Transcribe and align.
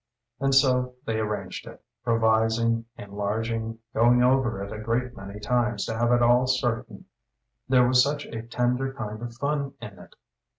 '"And 0.41 0.55
so 0.55 0.95
they 1.05 1.19
arranged 1.19 1.67
it, 1.67 1.79
revising, 2.05 2.85
enlarging, 2.97 3.77
going 3.93 4.23
over 4.23 4.63
it 4.63 4.73
a 4.73 4.79
great 4.79 5.15
many 5.15 5.39
times 5.39 5.85
to 5.85 5.95
have 5.95 6.11
it 6.11 6.23
all 6.23 6.47
certain 6.47 7.05
there 7.69 7.87
was 7.87 8.01
such 8.03 8.25
a 8.25 8.41
tender 8.41 8.93
kind 8.95 9.21
of 9.21 9.35
fun 9.35 9.75
in 9.79 9.99
it. 9.99 10.15